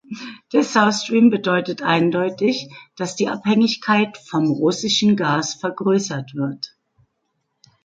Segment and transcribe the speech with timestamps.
[0.51, 6.75] Der South Stream bedeutet eindeutig, dass die Abhängigkeit vom russischen Gas vergrößert wird.